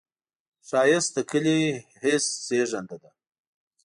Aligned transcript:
ښایست 0.67 1.11
د 1.15 1.17
ښکلي 1.27 1.59
حس 2.01 2.25
زېږنده 2.47 2.97
ده 3.03 3.11